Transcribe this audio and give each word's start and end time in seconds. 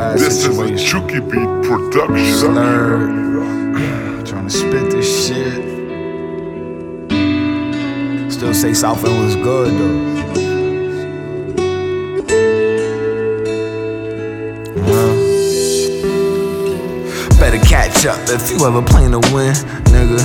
bad 0.00 0.18
This 0.18 0.22
is 0.22 0.46
a 0.46 0.52
situation. 0.52 0.78
Chucky 0.78 1.20
Beat 1.20 1.50
production. 1.68 2.38
Slurred. 2.38 4.26
Trying 4.26 4.48
to 4.48 4.50
spit 4.50 4.90
this 4.90 5.08
shit. 5.26 5.70
Still 8.32 8.54
say 8.54 8.72
South 8.72 9.04
End 9.04 9.24
was 9.24 9.36
good 9.36 9.72
though. 9.78 10.20
Better 17.38 17.58
catch 17.58 18.06
up 18.06 18.20
if 18.28 18.50
you 18.50 18.66
ever 18.66 18.82
plan 18.82 19.10
to 19.12 19.20
win, 19.32 19.54
nigga. 19.92 20.20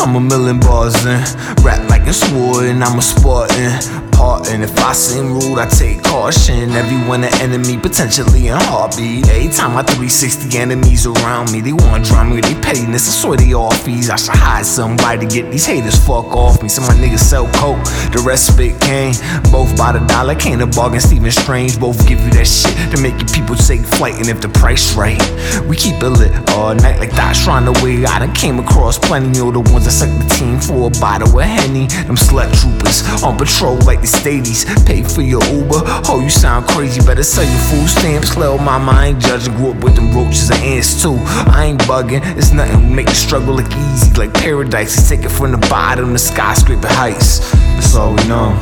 I'm 0.00 0.14
a 0.16 0.20
million 0.20 0.60
bars 0.60 0.94
in, 1.04 1.20
rap 1.64 1.88
like 1.88 2.06
a 2.06 2.12
sword 2.12 2.66
and 2.66 2.84
I'm 2.84 2.98
a 2.98 3.02
Spartan. 3.02 4.15
Parting, 4.16 4.62
if 4.62 4.78
I 4.78 4.94
seem 4.94 5.34
rude, 5.34 5.58
I 5.58 5.68
take 5.68 6.02
caution. 6.02 6.70
Everyone 6.70 7.22
an 7.22 7.34
enemy, 7.42 7.76
potentially 7.76 8.48
in 8.48 8.56
heartbeat. 8.56 9.28
Every 9.28 9.52
time 9.52 9.76
I 9.76 9.82
360 9.82 10.56
enemies 10.56 11.06
around 11.06 11.52
me, 11.52 11.60
they 11.60 11.72
me 11.72 12.36
with 12.36 12.46
their 12.46 12.62
pettiness. 12.62 13.06
I 13.08 13.12
swear 13.12 13.36
they 13.36 13.52
all 13.52 13.70
fees. 13.70 14.08
I 14.08 14.16
should 14.16 14.34
hide 14.34 14.64
somebody 14.64 15.26
to 15.26 15.34
get 15.34 15.50
these 15.50 15.66
haters 15.66 15.98
fuck 15.98 16.32
off 16.32 16.62
me. 16.62 16.70
Some 16.70 16.84
of 16.84 16.96
my 16.96 16.96
niggas 16.96 17.20
sell 17.20 17.46
coke, 17.60 17.82
the 18.12 18.22
rest 18.24 18.52
spit 18.54 18.80
cane. 18.80 19.12
Both 19.52 19.76
by 19.76 19.92
the 19.92 20.00
dollar, 20.06 20.34
can't 20.34 20.62
a 20.62 20.66
bargain. 20.66 21.00
Stephen 21.00 21.30
Strange, 21.30 21.78
both 21.78 22.00
give 22.08 22.20
you 22.20 22.30
that 22.30 22.46
shit 22.46 22.72
to 22.96 23.02
make 23.02 23.20
you 23.20 23.26
people 23.26 23.54
take 23.54 23.82
flight. 23.84 24.14
And 24.16 24.28
if 24.28 24.40
the 24.40 24.48
price 24.48 24.94
right, 24.96 25.20
we 25.68 25.76
keep 25.76 26.02
it 26.02 26.08
lit 26.08 26.32
all 26.50 26.74
night 26.74 26.98
like 26.98 27.12
that. 27.12 27.36
Shrine 27.36 27.68
away. 27.68 28.06
I 28.06 28.18
done 28.20 28.32
came 28.32 28.58
across 28.58 28.98
plenty 28.98 29.40
of 29.40 29.52
the 29.52 29.60
ones 29.60 29.84
that 29.84 29.92
suck 29.92 30.08
the 30.08 30.28
team 30.32 30.58
for 30.58 30.88
a 30.88 30.90
bottle 31.00 31.38
of 31.38 31.44
Henny. 31.44 31.86
Them 32.08 32.16
slut 32.16 32.48
troopers 32.56 33.04
on 33.22 33.36
patrol 33.36 33.76
like 33.84 34.05
the 34.06 34.18
Stadies. 34.18 34.64
Pay 34.84 35.02
for 35.02 35.22
your 35.22 35.42
Uber. 35.44 35.82
Oh, 36.08 36.20
you 36.22 36.30
sound 36.30 36.66
crazy. 36.68 37.00
Better 37.04 37.22
sell 37.22 37.44
your 37.44 37.60
food 37.70 37.88
stamps. 37.88 38.36
Little 38.36 38.58
mama, 38.58 38.92
I 38.92 39.06
ain't 39.06 39.20
judging. 39.20 39.54
Grew 39.56 39.72
up 39.72 39.82
with 39.82 39.96
them 39.96 40.14
roaches 40.14 40.50
and 40.50 40.62
ants 40.62 41.02
too. 41.02 41.16
I 41.50 41.66
ain't 41.66 41.80
bugging. 41.82 42.20
It's 42.36 42.52
nothing. 42.52 42.94
Make 42.94 43.06
the 43.06 43.14
struggle 43.14 43.54
look 43.54 43.70
easy 43.72 44.12
like 44.14 44.32
paradise. 44.34 44.98
It's 44.98 45.08
taken 45.08 45.28
from 45.28 45.52
the 45.52 45.58
bottom 45.68 46.12
to 46.12 46.18
skyscraper 46.18 46.88
heights. 46.88 47.50
That's 47.74 47.94
all 47.94 48.14
we 48.14 48.26
know. 48.28 48.54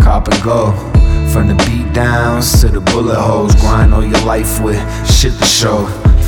Cop 0.00 0.28
and 0.28 0.42
go. 0.42 0.72
From 1.32 1.48
the 1.48 1.54
beat 1.64 1.94
downs 1.94 2.60
to 2.60 2.68
the 2.68 2.80
bullet 2.80 3.18
holes, 3.18 3.54
grind 3.54 3.94
all 3.94 4.04
your 4.04 4.20
life 4.20 4.60
with 4.60 4.78
shit 5.10 5.32
to 5.38 5.46
show. 5.46 5.86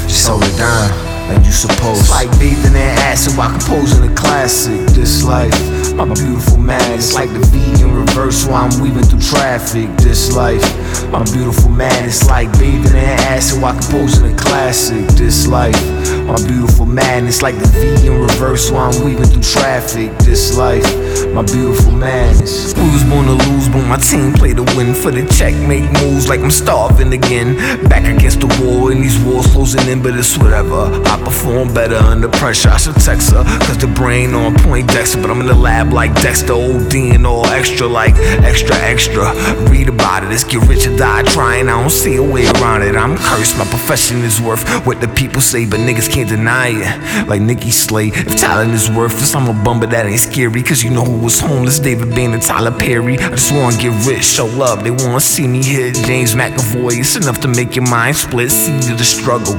Just 0.09 0.27
hold 0.27 0.43
it 0.43 0.57
down 0.57 1.14
like 1.29 1.45
you 1.45 1.53
supposed. 1.53 2.01
It's 2.01 2.11
like 2.11 2.31
bathing 2.39 2.73
in 2.73 2.89
acid 3.07 3.37
while 3.37 3.51
composing 3.51 4.11
a 4.11 4.15
classic. 4.15 4.81
This 4.95 5.25
life, 5.25 5.55
my 5.95 6.07
beautiful 6.07 6.59
man. 6.59 6.99
It's 6.99 7.15
like 7.15 7.31
the 7.33 7.41
V 7.41 7.83
in 7.83 7.95
reverse 7.95 8.47
while 8.47 8.69
I'm 8.71 8.81
weaving 8.81 9.05
through 9.05 9.21
traffic. 9.21 9.89
This 9.99 10.35
life, 10.35 10.63
my 11.11 11.23
beautiful 11.25 11.71
man. 11.71 12.05
It's 12.05 12.27
like 12.29 12.51
bathing 12.59 12.97
in 12.97 13.19
acid 13.31 13.63
while 13.63 13.75
composing 13.75 14.33
a 14.33 14.37
classic. 14.37 15.07
This 15.17 15.47
life, 15.47 15.79
my 16.27 16.37
beautiful 16.47 16.87
man. 16.87 17.27
It's 17.27 17.43
like 17.43 17.57
the 17.59 17.67
V 17.69 18.07
in 18.07 18.21
reverse 18.21 18.71
while 18.71 18.93
I'm 18.93 19.05
weaving 19.05 19.25
through 19.25 19.43
traffic. 19.43 20.17
This 20.19 20.57
life, 20.57 20.85
my 21.33 21.43
beautiful 21.43 21.93
man. 21.93 22.35
We 22.35 22.91
was 22.91 23.05
born 23.05 23.27
to 23.27 23.33
lose, 23.49 23.69
but 23.69 23.87
my 23.87 23.97
team 23.97 24.33
played 24.33 24.57
to 24.57 24.65
win. 24.77 24.95
For 24.95 25.11
the 25.11 25.27
check, 25.27 25.55
make 25.55 25.85
moves 26.03 26.29
like 26.29 26.41
I'm 26.41 26.51
starving 26.51 27.13
again. 27.13 27.57
Back 27.89 28.05
against 28.05 28.41
the 28.41 28.49
wall, 28.61 28.91
and 28.91 29.03
these 29.03 29.19
walls 29.25 29.47
closing 29.49 29.87
in, 29.89 30.03
but 30.03 30.17
it's 30.17 30.37
whatever. 30.39 30.91
I 31.07 31.14
perform 31.19 31.73
better 31.73 31.97
under 31.97 32.29
pressure. 32.29 32.71
I 32.71 32.79
should 32.79 32.97
text 32.97 33.33
her, 33.33 33.45
cause 33.67 33.79
the 33.79 33.87
brain 33.87 34.35
on 34.35 34.55
point 34.55 34.89
Dexter. 34.89 35.21
But 35.21 35.31
I'm 35.31 35.41
in 35.41 35.47
the 35.47 35.55
lab 35.55 35.93
like 35.93 36.15
Dexter, 36.23 36.55
OD 36.55 36.95
and 37.15 37.27
all 37.27 37.47
extra, 37.47 37.87
like 37.87 38.15
extra, 38.43 38.75
extra. 38.77 39.33
Read 39.71 39.89
about 39.89 40.25
it, 40.25 40.33
it's 40.33 40.45
get 40.45 40.67
rich 40.69 40.87
or 40.87 40.97
die 40.97 41.23
trying. 41.25 41.69
I 41.69 41.81
don't 41.81 41.91
see 41.91 42.17
a 42.17 42.23
way 42.23 42.47
around 42.47 42.83
it. 42.83 42.97
I'm 42.97 43.17
cursed, 43.17 43.59
my 43.59 43.65
profession 43.67 44.19
is 44.19 44.41
worth 44.41 44.65
what 44.87 45.01
the 45.01 45.09
people 45.09 45.41
say, 45.41 45.67
but 45.67 45.81
niggas 45.81 46.11
can't 46.11 46.29
deny 46.29 46.69
it. 46.69 47.29
Like 47.29 47.43
Nikki 47.43 47.71
Slay, 47.71 48.09
if 48.09 48.37
talent 48.37 48.73
is 48.73 48.91
worthless, 48.91 49.35
I'm 49.35 49.49
a 49.49 49.65
bum, 49.65 49.81
but 49.81 49.91
that 49.91 50.07
ain't 50.07 50.21
scary. 50.21 50.63
Cause 50.63 50.83
you 50.83 50.91
know 50.91 51.05
who 51.05 51.19
was 51.19 51.41
homeless, 51.41 51.79
David 51.79 52.15
Bain 52.15 52.33
and 52.33 52.43
Tyler 52.43 52.73
Perry. 52.73 53.19
I 53.19 53.31
just 53.31 53.53
wanna 53.53 53.77
get 53.77 53.93
rich, 54.07 54.25
show 54.25 54.47
love. 54.47 54.85
They 54.85 54.91
wanna 54.91 55.21
see 55.21 55.47
me 55.47 55.63
hit 55.63 55.95
James 56.07 56.35
McAvoy. 56.35 57.01
It's 57.01 57.17
enough 57.17 57.41
to 57.41 57.49
make 57.49 57.77
your 57.77 57.89
mind 57.89 58.17
split, 58.17 58.51
see 58.51 58.73
the 58.73 59.05
struggle. 59.05 59.55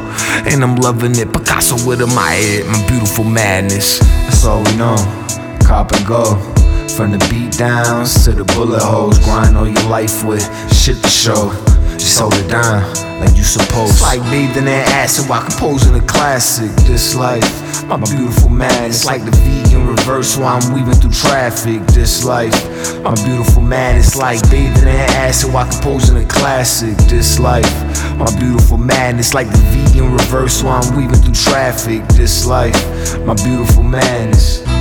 And 0.47 0.63
I'm 0.63 0.75
loving 0.77 1.15
it. 1.17 1.31
Picasso 1.45 1.75
with 1.88 2.01
a 2.01 2.07
my 2.07 2.31
head, 2.31 2.66
my 2.66 2.88
beautiful 2.88 3.23
madness. 3.23 4.00
That's 4.00 4.45
all 4.45 4.63
we 4.63 4.75
know. 4.78 4.97
Cop 5.61 5.91
and 5.91 6.06
go. 6.06 6.35
From 6.89 7.11
the 7.11 7.19
beat 7.29 7.53
downs 7.53 8.25
to 8.25 8.31
the 8.31 8.44
bullet 8.56 8.81
holes, 8.81 9.19
grind 9.19 9.56
all 9.56 9.67
your 9.67 9.83
life 9.83 10.25
with 10.25 10.41
shit 10.73 10.97
to 11.03 11.09
show. 11.09 11.53
Just 12.01 12.19
hold 12.19 12.33
it 12.33 12.50
down 12.50 12.81
like 13.19 13.38
you 13.38 13.44
supposed. 13.44 13.94
It's 13.94 14.01
like 14.01 14.22
bathing 14.31 14.63
in 14.63 14.89
acid 14.89 15.29
while 15.29 15.44
composing 15.44 15.94
a 15.95 16.01
classic. 16.01 16.72
This 16.88 17.13
life, 17.16 17.85
my 17.85 17.97
beautiful 17.97 18.50
man. 18.50 18.89
It's 18.89 19.06
like 19.06 19.23
the 19.23 19.31
V 19.31 19.75
in 20.05 20.11
reverse 20.11 20.38
while 20.38 20.61
I'm 20.61 20.73
weaving 20.73 20.93
through 20.95 21.11
traffic. 21.11 21.85
This 21.88 22.23
life, 22.23 22.53
my 23.01 23.13
beautiful 23.23 23.61
man. 23.61 23.97
It's 23.97 24.16
like 24.16 24.41
bathing 24.49 24.83
in 24.83 24.88
acid 24.88 25.53
while 25.53 25.69
composing 25.69 26.17
a 26.17 26.25
classic. 26.25 26.97
This 27.09 27.39
life, 27.39 27.66
my 28.17 28.25
beautiful 28.38 28.77
man. 28.77 29.19
It's 29.19 29.33
like 29.33 29.49
the 29.49 29.57
V 29.57 29.99
in 29.99 30.11
reverse 30.11 30.63
while 30.63 30.81
I'm 30.83 30.95
weaving 30.95 31.21
through 31.21 31.33
traffic. 31.33 32.05
This 32.09 32.45
life, 32.45 32.75
my 33.25 33.33
beautiful 33.35 33.83
madness. 33.83 34.75